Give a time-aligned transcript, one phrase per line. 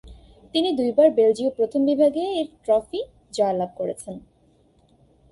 [0.55, 2.99] তিনি দুইবার বেলজীয় প্রথম বিভাগ এ-এর ট্রফি
[3.31, 4.15] জয়লাভ করেছেন।